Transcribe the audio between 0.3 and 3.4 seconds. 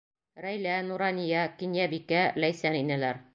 Рәйлә, Нурания, Кинйәбикә, Ләйсән инәләр.